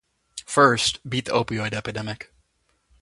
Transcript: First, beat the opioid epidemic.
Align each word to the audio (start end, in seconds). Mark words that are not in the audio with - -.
First, 0.47 1.07
beat 1.07 1.25
the 1.25 1.31
opioid 1.33 1.73
epidemic. 1.75 2.33